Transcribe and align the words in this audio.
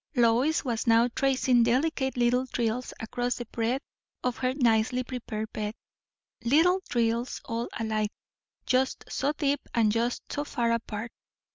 Lois 0.15 0.65
was 0.65 0.87
now 0.87 1.07
tracing 1.09 1.61
delicate 1.61 2.17
little 2.17 2.45
drills 2.47 2.91
across 2.99 3.35
the 3.35 3.45
breadth 3.45 3.83
of 4.23 4.37
her 4.37 4.51
nicely 4.55 5.03
prepared 5.03 5.53
bed; 5.53 5.75
little 6.43 6.81
drills 6.89 7.39
all 7.45 7.69
alike, 7.79 8.09
just 8.65 9.05
so 9.07 9.31
deep 9.33 9.61
and 9.75 9.91
just 9.91 10.23
so 10.31 10.43
far 10.43 10.71
apart. 10.71 11.11